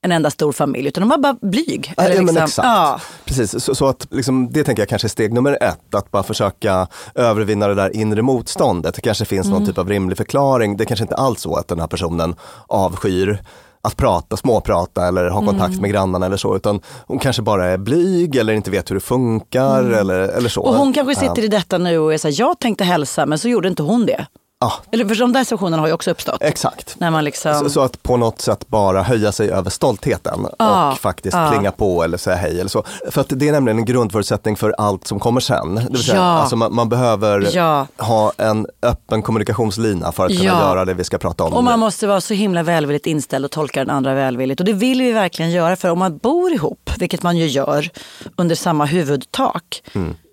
en 0.06 0.12
enda 0.12 0.30
stor 0.30 0.52
familj, 0.52 0.88
utan 0.88 1.00
de 1.00 1.08
var 1.10 1.18
bara 1.18 1.36
blyg. 1.42 1.94
Ja, 1.96 2.02
ja, 2.02 2.08
men 2.08 2.24
liksom- 2.26 2.36
exakt. 2.44 2.66
ja. 2.68 3.00
Precis, 3.24 3.64
så, 3.64 3.74
så 3.74 3.86
att 3.86 4.06
liksom, 4.10 4.52
det 4.52 4.64
tänker 4.64 4.82
jag 4.82 4.88
kanske 4.88 5.06
är 5.06 5.08
steg 5.10 5.32
nummer 5.32 5.58
ett, 5.62 5.94
att 5.94 6.10
bara 6.10 6.22
försöka 6.22 6.86
övervinna 7.14 7.68
det 7.68 7.74
där 7.74 7.96
inre 7.96 8.22
motståndet. 8.22 8.94
Det 8.94 9.00
kanske 9.00 9.24
finns 9.24 9.46
Mm. 9.46 9.58
någon 9.58 9.66
typ 9.68 9.78
av 9.78 9.88
rimlig 9.88 10.16
förklaring. 10.16 10.76
Det 10.76 10.84
kanske 10.84 11.04
inte 11.04 11.14
alls 11.14 11.40
så 11.40 11.56
att 11.56 11.68
den 11.68 11.80
här 11.80 11.86
personen 11.86 12.34
avskyr 12.66 13.42
att 13.82 13.96
prata, 13.96 14.36
småprata 14.36 15.08
eller 15.08 15.28
ha 15.30 15.38
kontakt 15.46 15.68
Mm. 15.70 15.80
med 15.82 15.90
grannarna 15.90 16.26
eller 16.26 16.36
så, 16.36 16.56
utan 16.56 16.80
hon 17.06 17.18
kanske 17.18 17.42
bara 17.42 17.66
är 17.66 17.76
blyg 17.78 18.36
eller 18.36 18.52
inte 18.52 18.70
vet 18.70 18.90
hur 18.90 18.94
det 18.94 19.00
funkar 19.00 19.82
eller, 19.84 20.18
eller 20.18 20.48
så. 20.48 20.62
Mm. 20.62 20.70
Och 20.74 20.78
hon 20.84 20.92
kanske 20.92 21.14
sitter 21.14 21.44
i 21.44 21.48
detta 21.48 21.78
nu 21.78 21.98
och 21.98 22.14
är 22.14 22.18
så 22.18 22.28
här, 22.28 22.34
jag 22.38 22.58
tänkte 22.60 22.84
hälsa 22.84 23.26
men 23.26 23.38
så 23.38 23.48
gjorde 23.48 23.68
inte 23.68 23.82
hon 23.82 24.06
det. 24.06 24.26
Ja, 24.60 24.72
Eller 24.92 25.04
för 25.04 25.14
de 25.14 25.32
där 25.32 25.44
situationerna 25.44 25.82
har 25.82 25.86
ju 25.86 25.92
också 25.92 26.10
uppstått. 26.10 26.38
exakt. 26.42 27.00
När 27.00 27.10
man 27.10 27.24
liksom... 27.24 27.54
Så, 27.54 27.70
så 27.70 27.80
att 27.80 28.02
på 28.02 28.16
något 28.16 28.40
sätt 28.40 28.68
bara 28.68 29.02
höja 29.02 29.32
sig 29.32 29.50
över 29.50 29.70
stoltheten 29.70 30.46
Ja, 30.58 30.92
och 30.92 30.98
faktiskt 30.98 31.36
ja. 31.36 31.50
plinga 31.50 31.72
på 31.72 32.02
eller 32.04 32.18
säga 32.18 32.36
hej 32.36 32.60
eller 32.60 32.68
så. 32.70 32.84
För 33.10 33.20
att 33.20 33.26
det 33.30 33.48
är 33.48 33.52
nämligen 33.52 33.78
en 33.78 33.84
grundförutsättning 33.84 34.56
för 34.56 34.74
allt 34.78 35.06
som 35.06 35.20
kommer 35.20 35.40
sen. 35.40 35.74
Det 35.74 35.86
vill 35.90 36.04
säga, 36.04 36.16
Ja. 36.16 36.22
alltså 36.22 36.56
man, 36.56 36.74
man 36.74 36.88
behöver 36.88 37.50
Ja. 37.56 37.86
ha 37.98 38.32
en 38.38 38.66
öppen 38.82 39.22
kommunikationslina 39.22 40.12
för 40.12 40.24
att 40.26 40.30
kunna 40.32 40.44
Ja. 40.44 40.60
göra 40.60 40.84
det 40.84 40.94
vi 40.94 41.04
ska 41.04 41.18
prata 41.18 41.44
om. 41.44 41.52
Och 41.52 41.64
man 41.64 41.78
måste 41.78 42.06
vara 42.06 42.20
så 42.20 42.34
himla 42.34 42.62
välvilligt 42.62 43.06
inställd 43.06 43.44
och 43.44 43.50
tolka 43.50 43.80
den 43.80 43.90
andra 43.90 44.14
välvilligt. 44.14 44.60
Och 44.60 44.66
det 44.66 44.72
vill 44.72 45.02
vi 45.02 45.12
verkligen 45.12 45.50
göra 45.50 45.76
för 45.76 45.90
om 45.90 45.98
man 45.98 46.18
bor 46.18 46.52
ihop, 46.52 46.90
vilket 46.98 47.22
man 47.22 47.36
ju 47.36 47.46
gör 47.46 47.90
under 48.36 48.54
samma 48.54 48.84
huvudtak, 48.84 49.82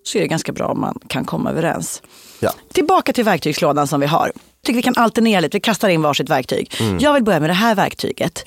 så 0.03 0.17
är 0.17 0.21
det 0.21 0.27
ganska 0.27 0.51
bra 0.51 0.67
om 0.67 0.81
man 0.81 0.99
kan 1.07 1.25
komma 1.25 1.49
överens. 1.49 2.01
Ja. 2.43 2.53
Tillbaka 2.73 3.13
till 3.13 3.23
verktygslådan 3.23 3.87
som 3.87 3.99
vi 3.99 4.05
har. 4.05 4.31
Jag 4.35 4.65
tycker 4.65 4.75
vi 4.75 4.81
kan 4.81 4.97
alternera 4.97 5.39
lite, 5.39 5.57
vi 5.57 5.61
kastar 5.61 5.89
in 5.89 6.01
varsitt 6.01 6.29
verktyg. 6.29 6.71
Jag 6.99 7.13
vill 7.13 7.23
börja 7.23 7.39
med 7.39 7.49
det 7.49 7.53
här 7.53 7.75
verktyget. 7.75 8.43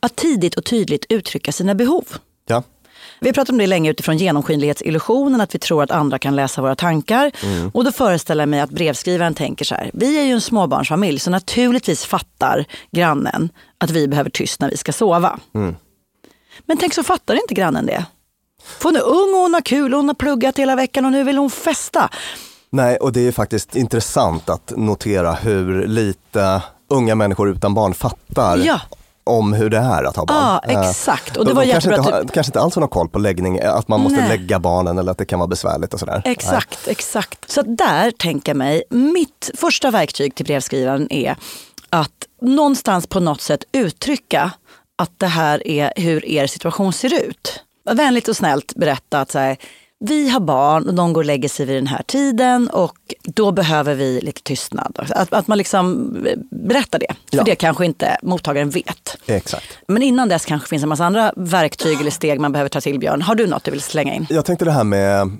Att 0.00 0.16
tidigt 0.16 0.54
och 0.54 0.64
tydligt 0.64 1.06
uttrycka 1.08 1.52
sina 1.52 1.74
behov. 1.74 2.04
Ja. 2.46 2.62
Vi 3.20 3.28
har 3.28 3.32
pratat 3.32 3.50
om 3.50 3.58
det 3.58 3.66
länge 3.66 3.90
utifrån 3.90 4.18
genomskinlighetsillusionen, 4.18 5.40
att 5.40 5.54
vi 5.54 5.58
tror 5.58 5.82
att 5.82 5.90
andra 5.90 6.18
kan 6.18 6.36
läsa 6.36 6.62
våra 6.62 6.74
tankar. 6.74 7.32
Och 7.72 7.84
då 7.84 7.92
föreställer 7.92 8.42
jag 8.42 8.48
mig 8.48 8.60
att 8.60 8.70
brevskrivaren 8.70 9.34
tänker 9.34 9.64
så 9.64 9.74
här, 9.74 9.90
vi 9.94 10.18
är 10.18 10.22
ju 10.22 10.32
en 10.32 10.40
småbarnsfamilj 10.40 11.18
så 11.18 11.30
naturligtvis 11.30 12.04
fattar 12.04 12.64
grannen 12.90 13.48
att 13.78 13.90
vi 13.90 14.08
behöver 14.08 14.30
tyst 14.30 14.60
när 14.60 14.70
vi 14.70 14.76
ska 14.76 14.92
sova. 14.92 15.38
Men 16.66 16.76
tänk 16.78 16.94
så 16.94 17.02
fattar 17.02 17.34
inte 17.34 17.54
grannen 17.54 17.86
det. 17.86 18.04
För 18.62 18.84
hon 18.84 18.96
är 18.96 19.06
ung 19.06 19.34
och 19.34 19.40
hon 19.40 19.54
har 19.54 19.60
kul 19.60 19.94
och 19.94 19.98
hon 19.98 20.08
har 20.08 20.14
pluggat 20.14 20.58
hela 20.58 20.76
veckan 20.76 21.04
och 21.04 21.12
nu 21.12 21.24
vill 21.24 21.38
hon 21.38 21.50
festa. 21.50 22.10
Nej, 22.70 22.96
och 22.96 23.12
det 23.12 23.20
är 23.28 23.32
faktiskt 23.32 23.76
intressant 23.76 24.48
att 24.48 24.72
notera 24.76 25.32
hur 25.32 25.86
lite 25.86 26.62
unga 26.90 27.14
människor 27.14 27.48
utan 27.50 27.74
barn 27.74 27.94
fattar 27.94 28.56
Ja. 28.58 28.80
om 29.24 29.52
hur 29.52 29.70
det 29.70 29.78
är 29.78 30.04
att 30.04 30.16
ha 30.16 30.24
barn. 30.26 30.36
Ja, 30.36 30.62
Eh, 30.68 30.80
exakt. 30.88 31.36
Och 31.36 31.44
de 31.44 31.48
det 31.48 31.54
var 31.54 31.62
kanske, 31.64 31.76
jättebra 31.90 31.96
inte 31.96 32.08
att 32.16 32.24
har, 32.26 32.34
kanske 32.34 32.48
inte 32.50 32.60
alls 32.60 32.74
har 32.74 32.80
någon 32.80 32.88
koll 32.88 33.08
på 33.08 33.18
läggning, 33.18 33.60
att 33.60 33.88
man 33.88 34.00
måste 34.00 34.20
Nej. 34.20 34.28
lägga 34.28 34.58
barnen 34.58 34.98
eller 34.98 35.12
att 35.12 35.18
det 35.18 35.24
kan 35.24 35.38
vara 35.38 35.46
besvärligt 35.46 35.94
och 35.94 36.00
sådär. 36.00 36.22
Exakt, 36.24 36.88
exakt. 36.88 37.50
Så 37.50 37.62
där 37.62 38.10
tänker 38.10 38.50
jag 38.50 38.56
mig, 38.56 38.82
mitt 38.90 39.50
första 39.54 39.90
verktyg 39.90 40.34
till 40.34 40.46
brevskrivaren 40.46 41.12
är 41.12 41.36
att 41.90 42.10
någonstans 42.42 43.06
på 43.06 43.20
något 43.20 43.40
sätt 43.40 43.64
uttrycka 43.72 44.50
att 44.96 45.10
det 45.16 45.26
här 45.26 45.66
är 45.66 45.92
hur 45.96 46.24
er 46.24 46.46
situation 46.46 46.92
ser 46.92 47.14
ut. 47.28 47.62
Vänligt 47.92 48.28
och 48.28 48.36
snällt 48.36 48.74
berätta 48.76 49.20
att 49.20 49.30
så 49.30 49.38
här, 49.38 49.56
vi 50.00 50.28
har 50.28 50.40
barn 50.40 50.86
och 50.88 50.94
de 50.94 51.12
går 51.12 51.20
och 51.20 51.24
lägger 51.26 51.48
sig 51.48 51.66
vid 51.66 51.76
den 51.76 51.86
här 51.86 52.02
tiden 52.06 52.68
och 52.70 52.96
då 53.22 53.52
behöver 53.52 53.94
vi 53.94 54.20
lite 54.20 54.42
tystnad. 54.42 55.06
Att, 55.14 55.32
att 55.32 55.48
man 55.48 55.58
liksom 55.58 56.10
berättar 56.50 56.98
det, 56.98 57.14
för 57.30 57.36
Ja. 57.36 57.42
det 57.44 57.54
kanske 57.54 57.84
inte 57.86 58.18
mottagaren 58.22 58.70
vet. 58.70 59.16
Exakt. 59.26 59.64
Men 59.88 60.02
innan 60.02 60.28
dess 60.28 60.44
kanske 60.44 60.68
finns 60.68 60.82
en 60.82 60.88
massa 60.88 61.04
andra 61.04 61.32
verktyg 61.36 62.00
eller 62.00 62.10
steg 62.10 62.40
man 62.40 62.52
behöver 62.52 62.68
ta 62.68 62.80
till 62.80 62.98
Björn. 62.98 63.22
Har 63.22 63.34
du 63.34 63.46
något 63.46 63.64
du 63.64 63.70
vill 63.70 63.80
slänga 63.80 64.14
in? 64.14 64.26
Jag 64.30 64.44
tänkte 64.44 64.64
det 64.64 64.72
här 64.72 64.84
med, 64.84 65.30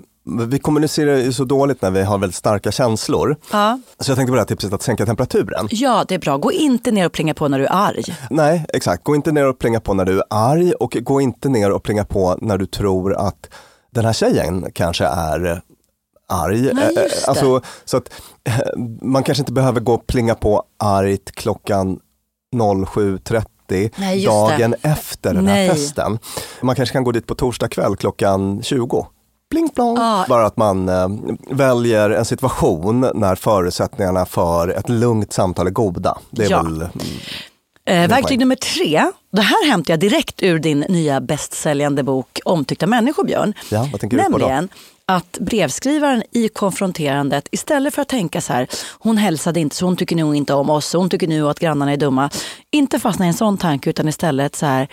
vi 0.49 0.59
kommunicerar 0.59 1.15
ju 1.17 1.33
så 1.33 1.43
dåligt 1.43 1.81
när 1.81 1.91
vi 1.91 2.01
har 2.03 2.17
väldigt 2.17 2.35
starka 2.35 2.71
känslor. 2.71 3.35
Ja. 3.51 3.79
Så 3.99 4.11
jag 4.11 4.17
tänkte 4.17 4.31
på 4.31 4.35
det 4.35 4.41
här 4.41 4.47
tipset 4.47 4.73
att 4.73 4.81
sänka 4.81 5.05
temperaturen. 5.05 5.67
Ja, 5.71 6.05
det 6.07 6.15
är 6.15 6.19
bra. 6.19 6.37
Gå 6.37 6.51
inte 6.51 6.91
ner 6.91 7.05
och 7.05 7.11
plinga 7.11 7.33
på 7.33 7.47
när 7.47 7.59
du 7.59 7.65
är 7.65 7.73
arg. 7.73 8.03
Nej, 8.29 8.65
exakt. 8.73 9.03
Gå 9.03 9.15
inte 9.15 9.31
ner 9.31 9.45
och 9.47 9.59
plinga 9.59 9.79
på 9.79 9.93
när 9.93 10.05
du 10.05 10.17
är 10.17 10.23
arg 10.29 10.73
och 10.73 10.97
gå 11.01 11.21
inte 11.21 11.49
ner 11.49 11.71
och 11.71 11.83
plinga 11.83 12.05
på 12.05 12.37
när 12.41 12.57
du 12.57 12.65
tror 12.65 13.13
att 13.15 13.49
den 13.99 14.05
här 14.05 14.13
tjejen 14.13 14.71
kanske 14.73 15.05
är 15.05 15.61
arg. 16.29 16.73
Nej, 16.73 16.83
Eh, 16.83 16.93
det. 16.95 17.27
Alltså, 17.27 17.61
så 17.85 17.97
att 17.97 18.09
eh, 18.43 18.59
man 19.01 19.23
kanske 19.23 19.41
inte 19.41 19.51
behöver 19.51 19.79
gå 19.79 19.93
och 19.93 20.07
plinga 20.07 20.35
på 20.35 20.63
argt 20.77 21.31
klockan 21.31 21.99
07.30 22.55 23.91
Nej, 23.95 24.25
dagen 24.25 24.75
efter 24.81 25.33
den 25.33 25.45
Nej. 25.45 25.67
här 25.67 25.73
festen. 25.73 26.19
Man 26.61 26.75
kanske 26.75 26.93
kan 26.93 27.03
gå 27.03 27.11
dit 27.11 27.27
på 27.27 27.35
torsdag 27.35 27.67
kväll 27.67 27.95
klockan 27.95 28.61
20. 28.63 29.07
Pling 29.51 29.69
plong. 29.69 29.97
Ja. 29.97 30.25
Bara 30.29 30.45
att 30.45 30.57
man 30.57 30.89
eh, 30.89 31.07
väljer 31.51 32.09
en 32.09 32.25
situation 32.25 33.05
när 33.15 33.35
förutsättningarna 33.35 34.25
för 34.25 34.67
ett 34.67 34.89
lugnt 34.89 35.33
samtal 35.33 35.67
är 35.67 35.71
goda. 35.71 36.17
Det 36.31 36.45
är 36.45 36.49
Ja. 36.51 36.61
väl 36.63 36.87
Eh, 37.89 38.07
verktyg 38.07 38.39
nummer 38.39 38.55
tre. 38.55 39.11
Det 39.31 39.41
här 39.41 39.69
hämtar 39.69 39.93
jag 39.93 39.99
direkt 39.99 40.43
ur 40.43 40.59
din 40.59 40.79
nya 40.79 41.21
bästsäljande 41.21 42.03
bok 42.03 42.39
Omtyckta 42.45 42.87
människor, 42.87 43.23
Björn. 43.23 43.53
Ja, 43.71 43.89
vad 43.91 44.01
tänker 44.01 44.17
du 44.17 44.23
på 44.23 44.29
då? 44.31 44.37
Nämligen 44.37 44.69
att 45.05 45.37
brevskrivaren 45.39 46.23
i 46.31 46.49
konfronterandet, 46.49 47.47
istället 47.51 47.95
för 47.95 48.01
att 48.01 48.07
tänka 48.07 48.41
så 48.41 48.53
här, 48.53 48.67
hon 48.99 49.17
hälsade 49.17 49.59
inte 49.59 49.75
så 49.75 49.85
hon 49.85 49.95
tycker 49.97 50.15
nog 50.15 50.35
inte 50.35 50.53
om 50.53 50.69
oss, 50.69 50.93
hon 50.93 51.09
tycker 51.09 51.27
nu 51.27 51.49
att 51.49 51.59
grannarna 51.59 51.91
är 51.91 51.97
dumma. 51.97 52.29
Inte 52.71 52.99
fastna 52.99 53.25
i 53.25 53.27
en 53.27 53.33
sån 53.33 53.57
tanke 53.57 53.89
utan 53.89 54.07
istället 54.07 54.55
så 54.55 54.65
här, 54.65 54.87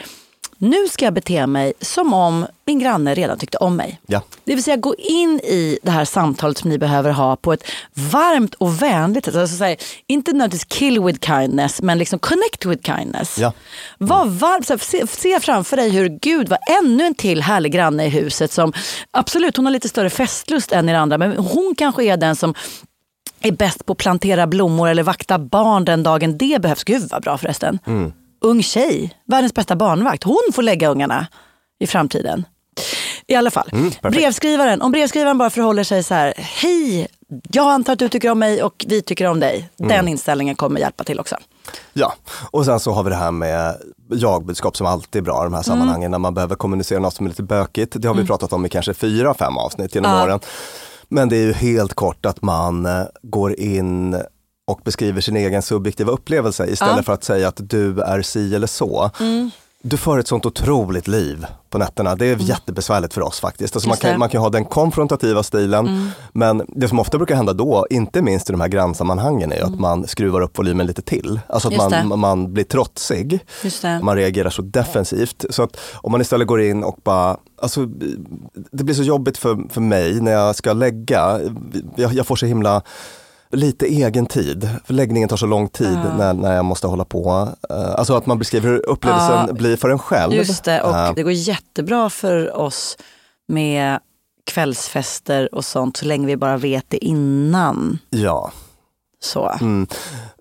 nu 0.58 0.88
ska 0.88 1.04
jag 1.04 1.14
bete 1.14 1.46
mig 1.46 1.72
som 1.80 2.14
om 2.14 2.46
min 2.66 2.78
granne 2.78 3.14
redan 3.14 3.38
tyckte 3.38 3.58
om 3.58 3.76
mig. 3.76 4.00
Ja. 4.06 4.22
Det 4.44 4.54
vill 4.54 4.64
säga 4.64 4.76
gå 4.76 4.94
in 4.94 5.40
i 5.40 5.78
det 5.82 5.90
här 5.90 6.04
samtalet 6.04 6.58
som 6.58 6.70
ni 6.70 6.78
behöver 6.78 7.10
ha 7.10 7.36
på 7.36 7.52
ett 7.52 7.64
varmt 7.94 8.54
och 8.54 8.82
vänligt 8.82 9.24
sätt. 9.24 9.36
Alltså, 9.36 9.64
här, 9.64 9.76
inte 10.06 10.32
nödvändigtvis 10.32 10.64
kill 10.64 11.02
with 11.02 11.26
kindness, 11.26 11.82
men 11.82 11.98
liksom 11.98 12.18
connect 12.18 12.64
with 12.64 12.96
kindness. 12.96 13.38
Ja. 13.38 13.52
Var 13.98 14.24
varm, 14.24 14.62
här, 14.68 14.78
se, 14.78 15.06
se 15.06 15.40
framför 15.40 15.76
dig 15.76 15.90
hur 15.90 16.08
Gud 16.08 16.48
var 16.48 16.58
ännu 16.82 17.04
en 17.04 17.14
till 17.14 17.42
härlig 17.42 17.72
granne 17.72 18.06
i 18.06 18.08
huset 18.08 18.52
som 18.52 18.72
absolut, 19.10 19.56
hon 19.56 19.66
har 19.66 19.72
lite 19.72 19.88
större 19.88 20.10
festlust 20.10 20.72
än 20.72 20.88
er 20.88 20.94
andra, 20.94 21.18
men 21.18 21.36
hon 21.36 21.74
kanske 21.78 22.04
är 22.04 22.16
den 22.16 22.36
som 22.36 22.54
är 23.40 23.52
bäst 23.52 23.86
på 23.86 23.92
att 23.92 23.98
plantera 23.98 24.46
blommor 24.46 24.88
eller 24.88 25.02
vakta 25.02 25.38
barn 25.38 25.84
den 25.84 26.02
dagen 26.02 26.38
det 26.38 26.62
behövs. 26.62 26.84
Gud 26.84 27.08
vad 27.10 27.22
bra 27.22 27.38
förresten. 27.38 27.78
Ung 28.46 28.62
tjej, 28.62 29.14
världens 29.26 29.54
bästa 29.54 29.76
barnvakt. 29.76 30.24
Hon 30.24 30.42
får 30.54 30.62
lägga 30.62 30.88
ungarna 30.88 31.26
i 31.78 31.86
framtiden. 31.86 32.44
I 33.26 33.34
alla 33.34 33.50
fall, 33.50 33.70
brevskrivaren, 34.02 34.82
om 34.82 34.92
brevskrivaren 34.92 35.38
bara 35.38 35.50
förhåller 35.50 35.84
sig 35.84 36.02
så 36.02 36.14
här, 36.14 36.34
hej, 36.36 37.08
jag 37.52 37.70
antar 37.70 37.92
att 37.92 37.98
du 37.98 38.08
tycker 38.08 38.30
om 38.30 38.38
mig 38.38 38.62
och 38.62 38.84
vi 38.88 39.02
tycker 39.02 39.26
om 39.26 39.40
dig. 39.40 39.68
Den 39.76 40.08
inställningen 40.08 40.54
kommer 40.56 40.80
hjälpa 40.80 41.04
till 41.04 41.20
också. 41.20 41.36
Ja, 41.92 42.14
och 42.50 42.64
sen 42.64 42.80
så 42.80 42.92
har 42.92 43.02
vi 43.02 43.10
det 43.10 43.16
här 43.16 43.30
med 43.30 43.76
jag-budskap 44.10 44.76
som 44.76 44.86
alltid 44.86 45.20
är 45.20 45.24
bra 45.24 45.42
i 45.42 45.44
de 45.44 45.54
här 45.54 45.62
sammanhangen 45.62 46.10
när 46.10 46.18
man 46.18 46.34
behöver 46.34 46.54
kommunicera 46.54 46.98
något 46.98 47.14
som 47.14 47.26
är 47.26 47.30
lite 47.30 47.42
bökigt. 47.42 47.92
Det 47.96 48.08
har 48.08 48.14
vi 48.14 48.26
pratat 48.26 48.52
om 48.52 48.66
i 48.66 48.68
kanske 48.68 48.94
fyra, 48.94 49.34
fem 49.34 49.56
avsnitt 49.58 49.94
genom 49.94 50.10
Ja. 50.12 50.24
åren. 50.24 50.40
Men 51.08 51.28
det 51.28 51.36
är 51.36 51.42
ju 51.42 51.52
helt 51.52 51.94
kort 51.94 52.26
att 52.26 52.42
man 52.42 52.86
eh, 52.86 53.02
går 53.22 53.60
in 53.60 54.16
och 54.66 54.80
beskriver 54.84 55.20
sin 55.20 55.36
egen 55.36 55.62
subjektiva 55.62 56.12
upplevelse 56.12 56.66
istället 56.66 56.96
Ja. 56.96 57.02
för 57.02 57.12
att 57.12 57.24
säga 57.24 57.48
att 57.48 57.60
du 57.70 58.00
är 58.00 58.22
si 58.22 58.54
eller 58.54 58.66
så. 58.66 59.10
Du 59.82 59.96
för 59.96 60.18
ett 60.18 60.26
sånt 60.28 60.46
otroligt 60.46 61.08
liv 61.08 61.46
på 61.70 61.78
nätterna. 61.78 62.16
Det 62.16 62.26
är 62.26 62.36
jättebesvärligt 62.36 63.14
för 63.14 63.20
oss 63.20 63.40
faktiskt. 63.40 63.76
Alltså 63.76 63.88
man, 63.88 63.98
kan, 63.98 64.18
man 64.18 64.28
kan 64.28 64.40
ha 64.40 64.50
den 64.50 64.64
konfrontativa 64.64 65.42
stilen, 65.42 66.10
men 66.32 66.62
det 66.68 66.88
som 66.88 66.98
ofta 66.98 67.18
brukar 67.18 67.34
hända 67.34 67.52
då, 67.52 67.86
inte 67.90 68.22
minst 68.22 68.48
i 68.50 68.52
de 68.52 68.60
här 68.60 68.68
grannsammanhangen, 68.68 69.52
är 69.52 69.62
att 69.62 69.80
man 69.80 70.06
skruvar 70.06 70.40
upp 70.40 70.58
volymen 70.58 70.86
lite 70.86 71.02
till. 71.02 71.40
Alltså 71.48 71.68
att 71.68 71.76
man, 71.76 72.18
man 72.20 72.52
blir 72.52 72.64
trotsig. 72.64 73.40
Man 74.02 74.16
reagerar 74.16 74.50
så 74.50 74.62
defensivt. 74.62 75.44
Så 75.50 75.62
att 75.62 75.76
om 75.94 76.12
man 76.12 76.20
istället 76.20 76.46
går 76.46 76.60
in 76.62 76.84
och 76.84 76.98
bara, 77.04 77.36
alltså 77.62 77.86
det 78.70 78.84
blir 78.84 78.94
så 78.94 79.02
jobbigt 79.02 79.38
för, 79.38 79.58
för 79.70 79.80
mig 79.80 80.20
när 80.20 80.32
jag 80.32 80.56
ska 80.56 80.72
lägga, 80.72 81.40
jag, 81.96 82.12
jag 82.12 82.26
får 82.26 82.36
så 82.36 82.46
himla 82.46 82.82
lite 83.50 83.86
egen 83.86 84.26
tid. 84.26 84.68
För 84.84 84.94
läggningen 84.94 85.28
tar 85.28 85.36
så 85.36 85.46
lång 85.46 85.68
tid 85.68 85.98
när, 86.18 86.34
när 86.34 86.54
jag 86.56 86.64
måste 86.64 86.86
hålla 86.86 87.04
på. 87.04 87.48
Eh, 87.70 87.94
Alltså 87.94 88.14
att 88.16 88.26
man 88.26 88.38
beskriver 88.38 88.68
hur 88.68 88.86
upplevelsen 88.88 89.44
Ja, 89.46 89.52
blir 89.52 89.76
för 89.76 89.88
en 89.88 89.98
själv. 89.98 90.32
Just 90.32 90.64
det, 90.64 90.82
och 90.82 90.96
Eh, 90.96 91.12
det 91.14 91.22
går 91.22 91.32
jättebra 91.32 92.10
för 92.10 92.56
oss 92.56 92.96
med 93.48 93.98
kvällsfester 94.50 95.54
och 95.54 95.64
sånt 95.64 95.96
så 95.96 96.06
länge 96.06 96.26
vi 96.26 96.36
bara 96.36 96.56
vet 96.56 96.84
det 96.88 97.04
innan. 97.04 97.98
Ja, 98.10 98.52
Så. 99.20 99.52
mm, 99.60 99.86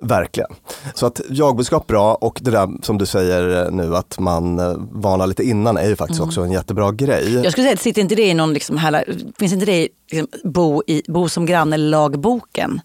verkligen. 0.01 0.49
Så 0.93 1.05
att 1.05 1.21
jagbudskap 1.29 1.87
bra 1.87 2.15
och 2.15 2.39
det 2.41 2.51
där 2.51 2.69
som 2.83 2.97
du 2.97 3.05
säger 3.05 3.71
nu 3.71 3.95
att 3.95 4.19
man 4.19 4.59
eh, 4.59 4.73
varnar 4.91 5.27
lite 5.27 5.43
innan 5.43 5.77
är 5.77 5.87
ju 5.87 5.95
faktiskt 5.95 6.21
också 6.21 6.41
en 6.41 6.51
jättebra 6.51 6.91
grej. 6.91 7.33
Jag 7.33 7.51
skulle 7.51 7.65
säga 7.65 7.73
att 7.73 7.81
sitter 7.81 8.01
inte 8.01 8.15
det 8.15 8.27
i 8.27 8.33
någon, 8.33 8.53
liksom, 8.53 8.77
här, 8.77 9.05
finns 9.39 9.53
inte 9.53 9.65
det 9.65 9.77
i 9.83 9.89
liksom, 10.11 10.51
bo, 10.51 10.83
i, 10.87 11.03
bo 11.07 11.29
som 11.29 11.45
granne-lagboken? 11.45 12.81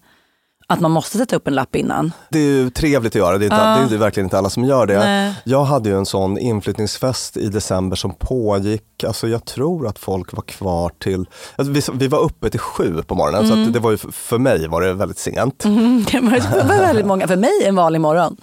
Att 0.71 0.79
man 0.79 0.91
måste 0.91 1.17
sätta 1.17 1.35
upp 1.35 1.47
en 1.47 1.53
lapp 1.55 1.75
innan. 1.75 2.11
Det 2.29 2.39
är 2.39 2.43
ju 2.43 2.69
trevligt 2.69 3.11
att 3.11 3.15
göra, 3.19 3.37
det 3.37 3.43
är, 3.43 3.47
inte, 3.47 3.55
Ja. 3.55 3.87
det 3.89 3.95
är 3.95 3.99
verkligen 3.99 4.25
inte 4.25 4.37
alla 4.37 4.49
som 4.49 4.65
gör 4.65 4.85
det. 4.85 4.99
Nej. 4.99 5.33
Jag 5.43 5.63
hade 5.63 5.89
ju 5.89 5.97
en 5.97 6.05
sån 6.05 6.37
inflyttningsfest 6.37 7.37
i 7.37 7.47
december 7.47 7.95
som 7.95 8.13
pågick, 8.13 9.03
alltså 9.03 9.27
jag 9.27 9.45
tror 9.45 9.87
att 9.87 9.99
folk 9.99 10.33
var 10.33 10.43
kvar 10.43 10.91
till, 10.99 11.25
alltså 11.55 11.73
vi, 11.73 11.81
vi 11.93 12.07
var 12.07 12.19
uppe 12.19 12.49
till 12.49 12.59
sju 12.59 13.03
på 13.07 13.15
morgonen 13.15 13.47
så 13.47 13.53
att 13.53 13.73
det 13.73 13.79
var 13.79 13.91
ju, 13.91 13.97
för 13.97 14.37
mig 14.37 14.67
var 14.67 14.81
det 14.81 14.93
väldigt 14.93 15.19
sent. 15.19 15.65
Mm, 15.65 16.05
det 16.11 16.19
var 16.19 16.79
väldigt 16.79 17.05
många, 17.05 17.27
för 17.27 17.35
mig 17.35 17.63
en 17.65 17.75
vanlig 17.75 18.01
morgon. 18.01 18.37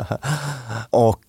Och 0.90 1.20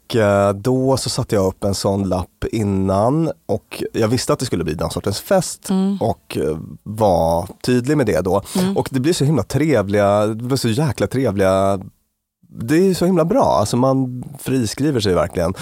då 0.56 0.98
så 0.98 1.10
satte 1.10 1.36
jag 1.36 1.46
upp 1.46 1.64
en 1.64 1.76
sån 1.76 2.10
lapp 2.10 2.46
innan 2.52 3.32
och 3.46 3.84
jag 3.94 4.08
visste 4.08 4.34
att 4.34 4.40
det 4.40 4.46
skulle 4.46 4.64
bli 4.64 4.74
den 4.74 4.90
sortens 4.90 5.20
fest 5.20 5.70
och 6.00 6.38
eh, 6.38 6.58
var 6.84 7.48
tydlig 7.64 7.98
med 7.98 8.06
det 8.06 8.22
då. 8.22 8.42
Och 8.76 8.88
det 8.92 9.00
blir 9.00 9.14
så 9.14 9.26
himla 9.26 9.44
trevliga, 9.44 10.28
det 10.28 10.44
var 10.44 10.58
så 10.58 10.70
jäkla 10.70 11.08
trevliga 11.08 11.80
det 12.50 12.90
är 12.90 12.94
så 12.94 13.06
himla 13.06 13.26
bra, 13.26 13.58
alltså 13.60 13.78
man 13.78 14.24
friskriver 14.40 15.00
sig 15.00 15.14
verkligen. 15.14 15.54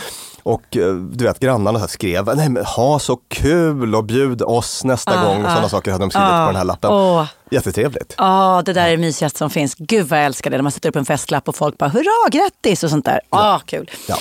Och 0.45 0.77
eh, 0.77 0.93
du 0.95 1.25
vet 1.25 1.39
grannarna 1.39 1.79
så 1.79 1.87
skrev, 1.87 2.35
nej 2.35 2.49
men 2.49 2.65
ha 2.65 2.99
så 2.99 3.15
kul 3.27 3.95
och 3.95 4.03
bjud 4.03 4.41
oss 4.41 4.83
nästa 4.83 5.19
Ah, 5.19 5.25
gång. 5.25 5.45
ah. 5.45 5.49
Sådana 5.49 5.69
saker 5.69 5.91
hade 5.91 6.03
de 6.03 6.09
skrivit 6.11 6.29
på 6.29 6.45
den 6.45 6.55
här 6.55 6.63
lappen. 6.63 6.91
Åh, 6.91 7.25
Jättetrevligt. 7.51 8.15
Ja, 8.17 8.61
det 8.65 8.73
där 8.73 8.87
är 8.87 8.91
det 8.91 8.97
mysigaste 8.97 9.37
som 9.37 9.49
finns. 9.49 9.75
Gud 9.75 10.07
vad 10.07 10.19
jag 10.19 10.25
älskar 10.25 10.49
det 10.51 10.57
när 10.57 10.61
man 10.63 10.71
sätter 10.71 10.89
upp 10.89 10.95
en 10.95 11.05
festlapp 11.05 11.47
och 11.47 11.55
folk 11.55 11.77
bara 11.77 11.89
hurra, 11.89 12.29
grattis 12.31 12.83
och 12.83 12.89
sånt 12.89 13.05
där. 13.05 13.19
Ah, 13.29 13.59
kul. 13.59 13.91
Ja. 14.07 14.17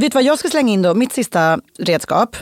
Vet 0.00 0.12
du 0.12 0.16
vad 0.16 0.24
jag 0.24 0.38
ska 0.38 0.48
slänga 0.48 0.72
in 0.72 0.82
då? 0.82 0.94
Mitt 0.94 1.12
sista 1.12 1.58
redskap. 1.78 2.36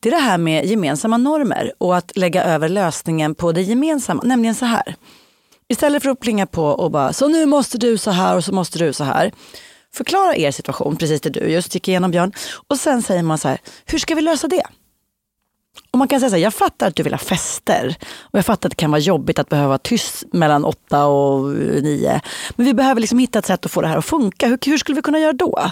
Det 0.00 0.08
är 0.08 0.12
det 0.12 0.22
här 0.22 0.38
med 0.38 0.64
gemensamma 0.66 1.16
normer 1.16 1.72
och 1.78 1.96
att 1.96 2.16
lägga 2.16 2.44
över 2.44 2.68
lösningen 2.68 3.34
på 3.34 3.52
det 3.52 3.62
gemensamma. 3.62 4.22
Nämligen 4.24 4.54
så 4.54 4.64
här. 4.64 4.94
Istället 5.68 6.02
för 6.02 6.10
att 6.10 6.20
plinga 6.20 6.46
på 6.46 6.64
och 6.64 6.90
bara 6.90 7.12
så 7.12 7.28
nu 7.28 7.46
måste 7.46 7.78
du 7.78 7.98
så 7.98 8.10
här 8.10 8.36
och 8.36 8.44
så 8.44 8.52
måste 8.52 8.78
du 8.78 8.92
så 8.92 9.04
här. 9.04 9.32
Förklara 9.94 10.36
er 10.36 10.50
situation, 10.50 10.96
precis 10.96 11.20
det 11.20 11.30
du 11.30 11.40
just 11.40 11.74
gick 11.74 11.88
igenom 11.88 12.10
Björn. 12.10 12.32
Och 12.68 12.76
sen 12.78 13.02
säger 13.02 13.22
man 13.22 13.38
så 13.38 13.48
här, 13.48 13.58
hur 13.86 13.98
ska 13.98 14.14
vi 14.14 14.20
lösa 14.20 14.48
det? 14.48 14.62
Och 15.90 15.98
man 15.98 16.08
kan 16.08 16.20
säga 16.20 16.30
så 16.30 16.36
här, 16.36 16.42
jag 16.42 16.54
fattar 16.54 16.88
att 16.88 16.96
du 16.96 17.02
vill 17.02 17.14
ha 17.14 17.18
fester. 17.18 17.96
Och 18.20 18.38
jag 18.38 18.46
fattar 18.46 18.68
att 18.68 18.70
det 18.70 18.80
kan 18.80 18.90
vara 18.90 19.00
jobbigt 19.00 19.38
att 19.38 19.48
behöva 19.48 19.68
vara 19.68 19.78
tyst 19.78 20.24
mellan 20.32 20.64
åtta 20.64 21.06
och 21.06 21.48
nio. 21.54 22.20
Men 22.56 22.66
vi 22.66 22.74
behöver 22.74 23.00
liksom 23.00 23.18
hitta 23.18 23.38
ett 23.38 23.46
sätt 23.46 23.66
att 23.66 23.72
få 23.72 23.80
det 23.80 23.88
här 23.88 23.96
att 23.96 24.04
funka. 24.04 24.46
Hur, 24.46 24.58
hur 24.66 24.78
skulle 24.78 24.96
vi 24.96 25.02
kunna 25.02 25.18
göra 25.18 25.32
då? 25.32 25.70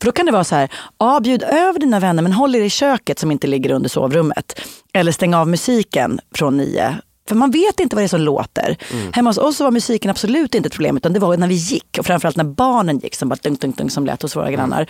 För 0.00 0.06
då 0.06 0.12
kan 0.12 0.26
det 0.26 0.32
vara 0.32 0.44
så 0.44 0.54
här, 0.54 0.72
ja, 0.98 1.20
bjud 1.20 1.42
över 1.42 1.80
dina 1.80 2.00
vänner 2.00 2.22
men 2.22 2.32
håll 2.32 2.54
er 2.54 2.60
i 2.60 2.70
köket 2.70 3.18
som 3.18 3.30
inte 3.30 3.46
ligger 3.46 3.70
under 3.70 3.88
sovrummet. 3.88 4.60
Eller 4.92 5.12
stäng 5.12 5.34
av 5.34 5.48
musiken 5.48 6.20
från 6.34 6.56
nio. 6.56 6.98
För 7.28 7.34
man 7.34 7.50
vet 7.50 7.80
inte 7.80 7.96
vad 7.96 8.02
det 8.02 8.06
är 8.06 8.08
som 8.08 8.20
låter. 8.20 8.76
Hemma 9.12 9.30
hos 9.30 9.38
oss 9.38 9.60
var 9.60 9.70
musiken 9.70 10.10
absolut 10.10 10.54
inte 10.54 10.66
ett 10.66 10.72
problem 10.72 10.96
utan 10.96 11.12
det 11.12 11.20
var 11.20 11.36
när 11.36 11.48
vi 11.48 11.54
gick 11.54 11.96
och 11.98 12.06
framförallt 12.06 12.36
när 12.36 12.44
barnen 12.44 12.98
gick 12.98 13.14
som 13.14 13.28
bara 13.28 13.38
dunk, 13.42 13.60
dunk, 13.60 13.76
dunk 13.76 13.92
som 13.92 14.06
lät 14.06 14.22
hos 14.22 14.36
våra 14.36 14.50
grannar. 14.50 14.86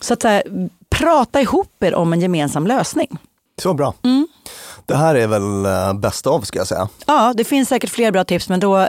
Så 0.00 0.12
att 0.12 0.22
så 0.22 0.28
här, 0.28 0.42
prata 0.90 1.40
ihop 1.40 1.82
er 1.82 1.94
om 1.94 2.12
en 2.12 2.20
gemensam 2.20 2.66
lösning. 2.66 3.18
Så 3.62 3.74
bra. 3.74 3.94
Mm. 4.02 4.28
Det 4.86 4.96
här 4.96 5.14
är 5.14 5.26
väl 5.26 5.66
eh, 5.66 6.00
bäst 6.00 6.26
av 6.26 6.40
ska 6.40 6.58
jag 6.58 6.66
säga. 6.66 6.88
Ja, 7.06 7.34
det 7.36 7.44
finns 7.44 7.68
säkert 7.68 7.90
fler 7.90 8.10
bra 8.10 8.24
tips 8.24 8.48
men 8.48 8.60
då 8.60 8.88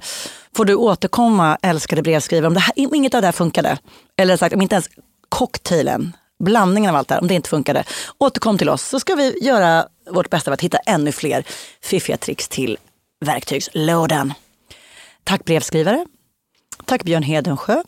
får 0.56 0.66
du 0.66 0.76
återkomma 0.76 1.58
älskade 1.62 2.02
brevskrivare 2.02 2.48
om, 2.48 2.54
det 2.54 2.60
här, 2.60 2.74
om 2.78 2.96
inget 2.96 3.16
av 3.16 3.22
det 3.22 3.28
här 3.28 3.32
funkade. 3.32 3.78
Eller 4.18 4.38
sagt 4.38 4.56
om 4.56 4.62
inte 4.62 4.76
ens 4.76 4.90
cocktailen, 5.30 6.16
blandningen 6.44 6.90
av 6.90 6.96
allt 6.96 7.08
det 7.08 7.14
här, 7.14 7.22
om 7.22 7.28
det 7.28 7.34
inte 7.34 7.50
funkade. 7.50 7.84
Återkom 8.18 8.58
till 8.58 8.70
oss 8.70 8.84
så 8.84 9.00
ska 9.00 9.16
vi 9.16 9.40
göra 9.42 9.86
vårt 10.10 10.30
bästa 10.30 10.46
för 10.46 10.54
att 10.54 10.62
hitta 10.62 10.78
ännu 10.78 11.12
fler 11.12 11.44
fiffiga 11.82 12.18
tricks 12.18 12.48
till 12.48 12.78
verktygslådan. 13.26 14.34
Tack 15.24 15.46
brevskrivare. 15.46 16.06
Tack 16.86 17.04
Björn 17.04 17.24
Hedensjö. 17.24 17.84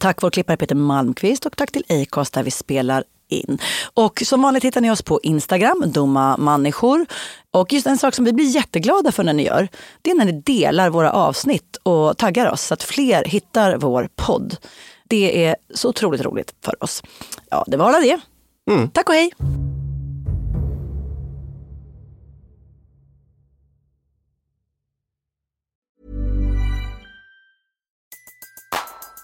Tack 0.00 0.22
vår 0.22 0.30
klippare 0.30 0.56
Peter 0.56 0.74
Malmqvist 0.74 1.46
och 1.46 1.56
tack 1.56 1.72
till 1.72 1.84
Acast 1.88 2.34
där 2.34 2.42
vi 2.42 2.50
spelar 2.50 3.04
in. 3.28 3.58
Och 3.94 4.22
som 4.26 4.42
vanligt 4.42 4.64
hittar 4.64 4.80
ni 4.80 4.90
oss 4.90 5.02
på 5.02 5.20
Instagram, 5.22 5.84
Dumma 5.86 6.36
människor. 6.36 7.06
Och 7.50 7.72
just 7.72 7.86
en 7.86 7.98
sak 7.98 8.14
som 8.14 8.24
vi 8.24 8.32
blir 8.32 8.46
jätteglada 8.46 9.12
för 9.12 9.24
när 9.24 9.32
ni 9.32 9.44
gör, 9.44 9.68
det 10.02 10.10
är 10.10 10.14
när 10.14 10.24
ni 10.24 10.32
delar 10.32 10.90
våra 10.90 11.12
avsnitt 11.12 11.76
och 11.82 12.18
taggar 12.18 12.50
oss 12.50 12.62
så 12.62 12.74
att 12.74 12.82
fler 12.82 13.24
hittar 13.24 13.76
vår 13.76 14.08
podd. 14.16 14.56
Det 15.04 15.44
är 15.44 15.56
så 15.74 15.88
otroligt 15.88 16.20
roligt 16.20 16.54
för 16.64 16.84
oss. 16.84 17.02
Ja, 17.50 17.64
det 17.66 17.76
var 17.76 17.88
alla 17.88 18.00
det. 18.00 18.20
Tack 18.92 19.08
och 19.08 19.14
hej! 19.14 19.32